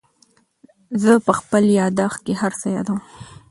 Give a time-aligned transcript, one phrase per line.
[1.03, 2.99] زه په خپل یادښت کې هر څه یادوم.